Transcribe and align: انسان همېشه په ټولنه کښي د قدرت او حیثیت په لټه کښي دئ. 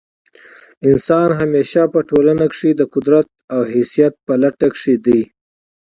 انسان 0.89 1.29
همېشه 1.39 1.81
په 1.93 1.99
ټولنه 2.09 2.45
کښي 2.51 2.71
د 2.75 2.81
قدرت 2.93 3.27
او 3.53 3.61
حیثیت 3.73 4.13
په 4.25 4.33
لټه 4.43 4.67
کښي 4.73 4.95
دئ. 5.05 5.21